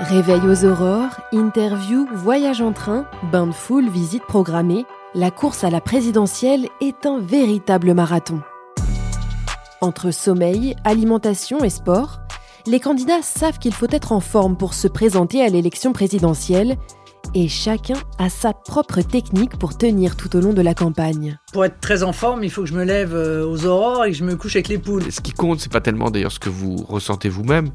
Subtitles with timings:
[0.00, 5.68] Réveil aux aurores, interview, voyage en train, bain de foule, visite programmée, la course à
[5.68, 8.40] la présidentielle est un véritable marathon.
[9.82, 12.20] Entre sommeil, alimentation et sport,
[12.66, 16.78] les candidats savent qu'il faut être en forme pour se présenter à l'élection présidentielle
[17.34, 21.38] et chacun a sa propre technique pour tenir tout au long de la campagne.
[21.52, 24.12] Pour être très en forme, il faut que je me lève euh, aux aurores et
[24.12, 25.12] que je me couche avec les poules.
[25.12, 27.70] Ce qui compte, c'est pas tellement d'ailleurs ce que vous ressentez vous-même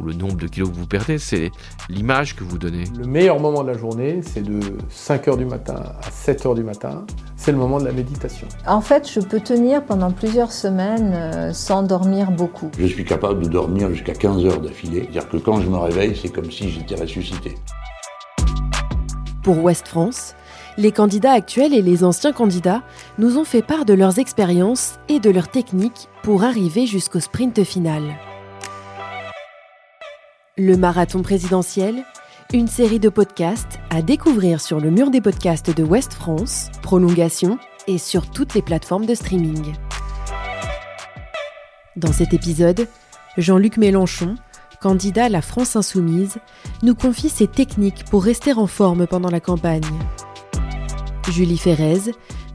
[0.00, 1.50] ou le nombre de kilos que vous perdez, c'est
[1.88, 2.84] l'image que vous donnez.
[2.98, 4.60] Le meilleur moment de la journée, c'est de
[4.90, 7.04] 5h du matin à 7h du matin.
[7.36, 8.48] C'est le moment de la méditation.
[8.66, 12.70] En fait, je peux tenir pendant plusieurs semaines euh, sans dormir beaucoup.
[12.78, 15.02] Je suis capable de dormir jusqu'à 15 heures d'affilée.
[15.02, 17.54] C'est-à-dire que quand je me réveille, c'est comme si j'étais ressuscité.
[19.42, 20.34] Pour Ouest France,
[20.78, 22.82] les candidats actuels et les anciens candidats
[23.18, 27.62] nous ont fait part de leurs expériences et de leurs techniques pour arriver jusqu'au sprint
[27.64, 28.02] final.
[30.58, 32.02] Le marathon présidentiel,
[32.54, 37.58] une série de podcasts à découvrir sur le mur des podcasts de Ouest France, prolongation
[37.86, 39.74] et sur toutes les plateformes de streaming.
[41.96, 42.88] Dans cet épisode,
[43.36, 44.36] Jean-Luc Mélenchon,
[44.80, 46.38] candidat à la France insoumise,
[46.82, 49.82] nous confie ses techniques pour rester en forme pendant la campagne.
[51.30, 52.12] Julie Ferrez,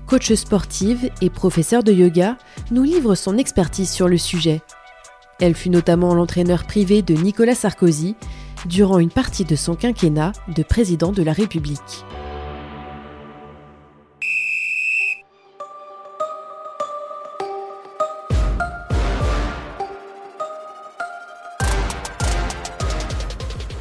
[0.08, 2.36] coach sportive et professeure de yoga,
[2.72, 4.64] nous livre son expertise sur le sujet.
[5.42, 8.16] Elle fut notamment l'entraîneur privé de Nicolas Sarkozy
[8.66, 12.06] durant une partie de son quinquennat de président de la République.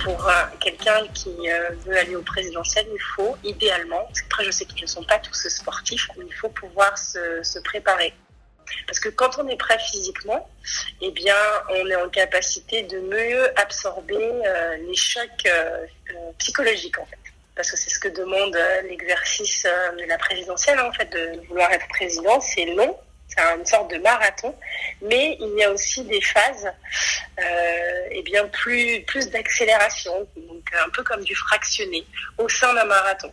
[0.03, 4.65] pour euh, quelqu'un qui euh, veut aller au présidentiel, il faut idéalement, après je sais
[4.65, 8.15] qu'ils ne sont pas tous sportifs, mais il faut pouvoir se, se, préparer.
[8.87, 10.49] Parce que quand on est prêt physiquement,
[11.01, 11.37] eh bien,
[11.71, 17.17] on est en capacité de mieux absorber euh, les chocs euh, euh, psychologiques en fait.
[17.55, 19.67] Parce que c'est ce que demande l'exercice
[19.99, 22.97] de la présidentielle, hein, en fait, de vouloir être président, c'est long,
[23.31, 24.55] c'est une sorte de marathon,
[25.03, 26.71] mais il y a aussi des phases,
[27.39, 32.05] euh, et bien plus plus d'accélération, donc un peu comme du fractionné
[32.39, 33.33] au sein d'un marathon.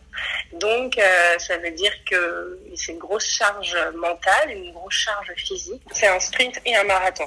[0.53, 5.81] Donc euh, ça veut dire que c'est une grosse charge mentale, une grosse charge physique.
[5.91, 7.25] C'est un sprint et un marathon.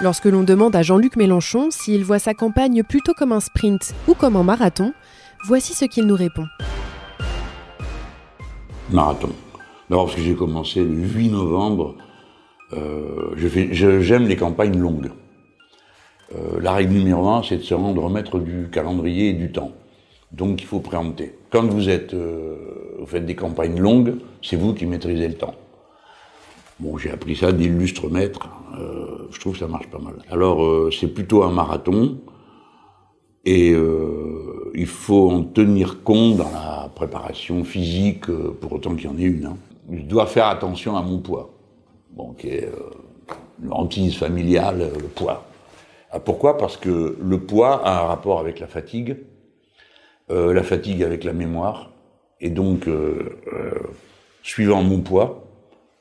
[0.00, 4.14] Lorsque l'on demande à Jean-Luc Mélenchon s'il voit sa campagne plutôt comme un sprint ou
[4.14, 4.94] comme un marathon,
[5.44, 6.46] voici ce qu'il nous répond.
[8.88, 9.34] Marathon.
[9.90, 11.96] D'abord parce que j'ai commencé le 8 novembre.
[12.74, 13.34] Euh,
[13.74, 15.10] J'aime les campagnes longues.
[16.32, 19.72] Euh, la règle numéro un, c'est de se rendre remettre du calendrier et du temps.
[20.30, 21.34] Donc il faut préempter.
[21.50, 22.54] Quand vous êtes, euh,
[23.00, 25.56] vous faites des campagnes longues, c'est vous qui maîtrisez le temps.
[26.78, 28.48] Bon, j'ai appris ça d'illustres maîtres.
[28.78, 30.14] Euh, je trouve que ça marche pas mal.
[30.30, 32.18] Alors c'est plutôt un marathon
[33.44, 33.74] et
[34.74, 38.26] il faut en tenir compte dans la préparation physique,
[38.60, 39.46] pour autant qu'il y en ait une.
[39.46, 39.56] Hein
[39.90, 41.50] je dois faire attention à mon poids.
[42.10, 42.90] Bon, qui est euh,
[43.62, 45.44] une hantise familiale, euh, le poids.
[46.10, 46.56] Ah, pourquoi?
[46.58, 49.16] Parce que le poids a un rapport avec la fatigue,
[50.30, 51.90] euh, la fatigue avec la mémoire,
[52.40, 53.70] et donc, euh, euh
[54.42, 55.44] suivant mon poids,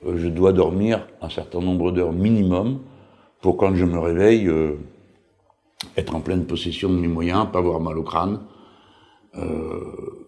[0.02, 2.80] je dois dormir un certain nombre d'heures minimum
[3.42, 4.50] pour quand je me réveille,
[5.98, 8.40] être en pleine possession de mes moyens, pas avoir mal au crâne,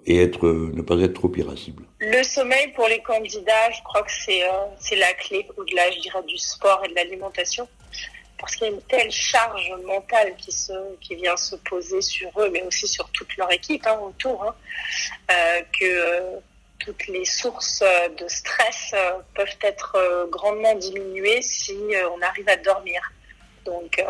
[0.05, 1.83] et être, ne pas être trop irascible.
[1.99, 6.23] Le sommeil pour les candidats, je crois que c'est euh, la clé au-delà, je dirais,
[6.23, 7.67] du sport et de l'alimentation,
[8.39, 12.29] parce qu'il y a une telle charge mentale qui se qui vient se poser sur
[12.39, 14.55] eux, mais aussi sur toute leur équipe hein, autour, hein,
[15.31, 16.39] euh, que euh,
[16.79, 17.83] toutes les sources
[18.19, 21.77] de stress euh, peuvent être euh, grandement diminuées si
[22.15, 23.01] on arrive à dormir.
[23.65, 24.03] Donc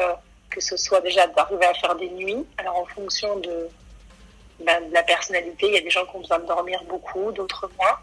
[0.50, 3.68] que ce soit déjà d'arriver à faire des nuits, alors en fonction de
[4.66, 5.68] ben, de la personnalité.
[5.68, 7.98] Il y a des gens qui ont besoin de dormir beaucoup, d'autres moins.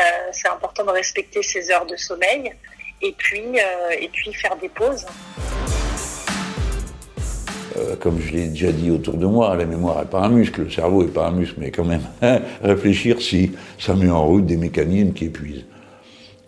[0.00, 2.52] Euh, c'est important de respecter ses heures de sommeil
[3.02, 5.06] et puis, euh, et puis faire des pauses.
[7.76, 10.62] Euh, comme je l'ai déjà dit autour de moi, la mémoire n'est pas un muscle,
[10.62, 12.02] le cerveau n'est pas un muscle, mais quand même,
[12.62, 15.66] réfléchir si ça met en route des mécanismes qui épuisent.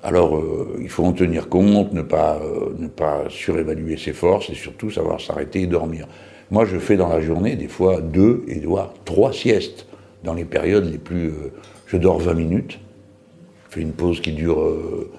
[0.03, 0.43] Alors,
[0.81, 2.41] il faut en tenir compte, ne pas,
[2.79, 6.07] ne pas surévaluer ses forces et surtout savoir s'arrêter et dormir.
[6.51, 9.87] Moi, je fais dans la journée des fois deux et voire trois siestes
[10.25, 11.29] dans les périodes les plus.
[11.29, 11.53] Euh,
[11.87, 12.79] je dors 20 minutes,
[13.69, 14.61] je fais une pause qui dure.
[14.61, 15.11] Euh,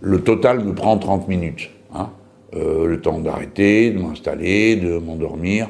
[0.00, 1.70] le total me prend 30 minutes.
[1.94, 2.10] Hein,
[2.54, 5.68] euh, le temps d'arrêter, de m'installer, de m'endormir,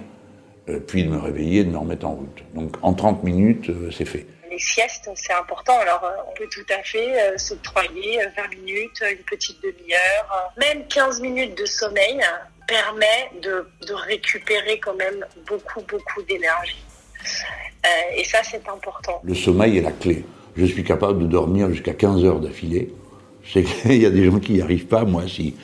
[0.68, 2.42] euh, puis de me réveiller, de me remettre en route.
[2.54, 4.26] Donc en 30 minutes, euh, c'est fait.
[4.50, 5.78] Les siestes, c'est important.
[5.78, 11.20] Alors, euh, on peut tout à fait s'octroyer 20 minutes, une petite demi-heure, même 15
[11.20, 12.20] minutes de sommeil
[12.66, 13.66] permet de,
[14.08, 16.82] récupérer quand même beaucoup, beaucoup d'énergie.
[17.84, 19.20] Euh, et ça, c'est important.
[19.24, 20.24] Le sommeil est la clé.
[20.56, 22.92] Je suis capable de dormir jusqu'à 15 heures d'affilée.
[23.44, 25.54] Qu'il y a des gens qui n'y arrivent pas, moi si.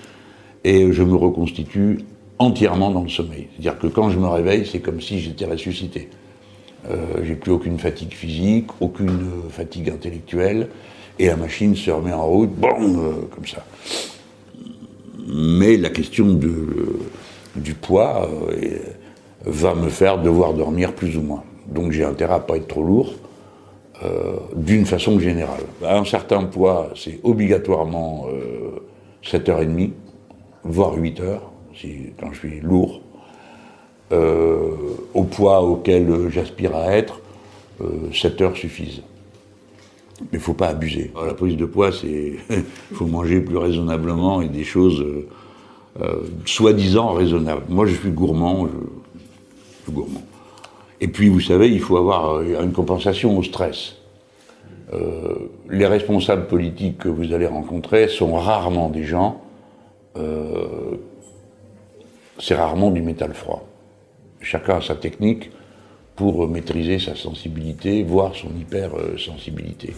[0.65, 2.01] Et je me reconstitue
[2.39, 3.49] entièrement dans le sommeil.
[3.53, 6.09] C'est-à-dire que quand je me réveille, c'est comme si j'étais ressuscité.
[6.89, 10.69] Euh, j'ai plus aucune fatigue physique, aucune fatigue intellectuelle,
[11.19, 13.65] et la machine se remet en route, bon, euh, comme ça.
[15.27, 16.39] Mais la question
[17.57, 18.79] du poids euh,
[19.45, 21.43] va me faire devoir dormir plus ou moins.
[21.67, 23.15] Donc j'ai intérêt à pas être trop lourd,
[24.03, 25.63] euh, d'une façon générale.
[25.85, 28.27] À un certain poids, c'est obligatoirement
[29.25, 29.91] 7h30,
[30.65, 31.39] voire 8h,
[31.75, 33.01] si, quand je suis lourd.
[34.11, 37.21] au poids auquel j'aspire à être,
[38.13, 39.03] 7 heures suffisent.
[40.21, 41.13] Mais il ne faut pas abuser.
[41.27, 42.35] La prise de poids, c'est.
[42.93, 45.29] Faut manger plus raisonnablement et des choses euh,
[46.01, 47.63] euh, soi-disant raisonnables.
[47.69, 48.67] Moi, je suis gourmand.
[48.67, 50.23] Je, suis gourmand.
[51.01, 53.97] Et puis, vous savez, il faut avoir euh, une compensation au stress.
[55.71, 59.41] les responsables politiques que vous allez rencontrer sont rarement des gens.
[62.39, 63.63] c'est rarement du métal froid.
[64.41, 65.51] Chacun a sa technique
[66.17, 69.95] pour maîtriser sa sensibilité, voire son hypersensibilité.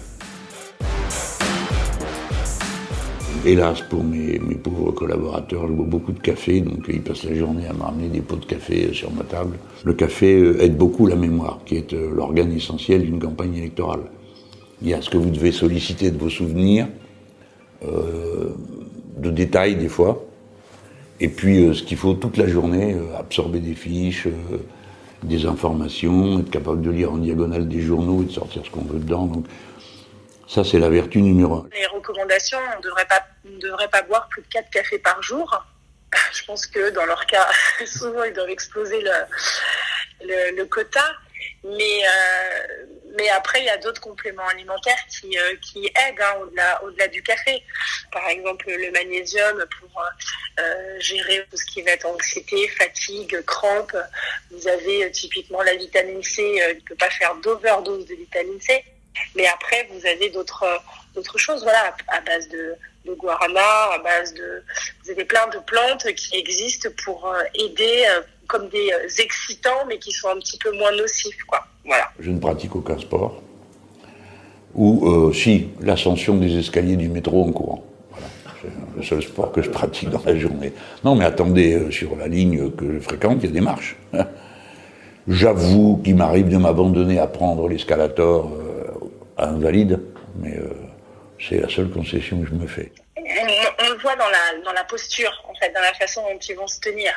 [3.44, 7.66] Hélas, pour mes, pauvres collaborateurs, je bois beaucoup de café, donc ils passent la journée
[7.66, 9.58] à m'amener des pots de café sur ma table.
[9.82, 14.02] Le café euh, aide beaucoup la mémoire, qui est euh, l'organe essentiel d'une campagne électorale.
[14.80, 16.86] Il y a ce que vous devez solliciter de vos souvenirs,
[17.84, 18.50] euh,
[19.18, 20.24] de détails des fois,
[21.18, 24.28] et puis ce qu'il faut toute la journée, absorber des fiches,
[25.22, 28.84] des informations, être capable de lire en diagonale des journaux et de sortir ce qu'on
[28.84, 29.26] veut dedans.
[29.26, 29.46] Donc,
[30.48, 31.66] ça, c'est la vertu numéro un.
[31.72, 35.64] Les recommandations, on ne devrait pas boire plus de 4 cafés par jour.
[36.32, 37.46] Je pense que dans leur cas,
[37.86, 41.04] souvent, ils doivent exploser le, le, le quota.
[41.64, 42.84] Mais, euh,
[43.16, 47.08] mais après, il y a d'autres compléments alimentaires qui, euh, qui aident hein, au-delà, au-delà
[47.08, 47.62] du café.
[48.10, 50.04] Par exemple, le magnésium pour
[50.58, 53.96] euh, gérer tout ce qui va être anxiété, fatigue, crampes.
[54.50, 58.84] Vous avez typiquement la vitamine C, il ne peut pas faire d'overdose de vitamine C.
[59.34, 60.66] Mais après, vous avez d'autres,
[61.14, 62.74] d'autres choses, voilà, à base de,
[63.04, 64.64] de guarana, à base de...
[65.04, 68.06] Vous avez plein de plantes qui existent pour aider
[68.52, 71.42] comme des euh, excitants, mais qui sont un petit peu moins nocifs.
[71.44, 71.66] Quoi.
[71.84, 72.08] Voilà.
[72.19, 73.40] Je ne pratique aucun sport.
[74.75, 77.84] Ou euh, si, l'ascension des escaliers du métro en courant.
[78.11, 78.26] Voilà.
[78.62, 80.73] C'est le seul sport que je pratique dans la journée.
[81.05, 83.96] Non, mais attendez, euh, sur la ligne que je fréquente, il y a des marches.
[85.29, 88.50] J'avoue qu'il m'arrive de m'abandonner à prendre l'escalator
[89.37, 90.00] à invalide,
[90.34, 90.58] mais
[91.38, 92.90] c'est la seule concession que je me fais.
[93.17, 96.56] On, le voit dans la, dans la posture, en fait, dans la façon dont ils
[96.56, 97.12] vont se tenir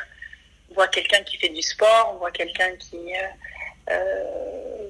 [0.72, 3.28] on voit quelqu'un qui fait du sport, on voit quelqu'un qui, euh, euh,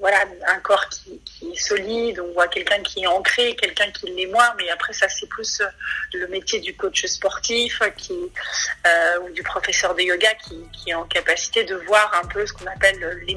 [0.06, 1.20] voilà, un corps qui,
[1.52, 5.10] est solide, on voit quelqu'un qui est ancré, quelqu'un qui l'est moins, mais après ça
[5.10, 5.66] c'est plus euh,
[6.14, 11.64] le métier du coach sportif qui, ou du professeur de yoga qui, est en capacité
[11.64, 13.36] de voir un peu ce qu'on appelle les.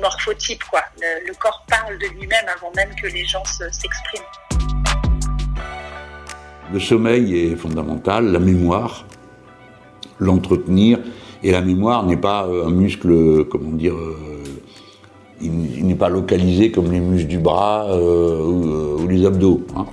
[0.68, 0.82] Quoi.
[1.00, 4.22] Le, corps parle de lui-même avant même que les gens s'expriment.
[6.72, 9.06] le sommeil est fondamental, la mémoire,
[10.18, 10.98] l'entretenir
[11.42, 13.94] et la mémoire n'est pas euh, un muscle, comment dire,
[15.42, 19.66] euh, il, n'est pas localisé comme les muscles du bras euh, ou, les abdos.
[19.76, 19.86] Hein.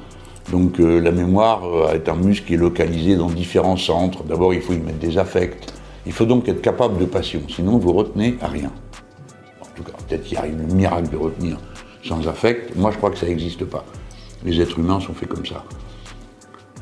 [0.51, 4.23] Donc la mémoire est un muscle qui est localisé dans différents centres.
[4.23, 5.73] D'abord, il faut y mettre des affects.
[6.05, 8.71] Il faut donc être capable de passion, sinon vous retenez à rien.
[9.59, 11.57] En tout cas, peut-être qu'il y a un miracle de retenir
[12.03, 12.75] sans affect.
[12.75, 13.83] Moi, je crois que ça n'existe pas.
[14.43, 15.63] Les êtres humains sont faits comme ça.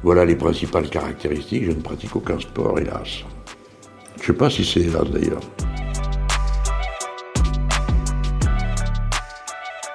[0.03, 1.63] Voilà les principales caractéristiques.
[1.63, 3.23] Je ne pratique aucun sport, hélas.
[4.17, 5.41] Je ne sais pas si c'est là d'ailleurs.